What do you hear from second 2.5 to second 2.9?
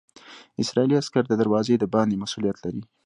لري.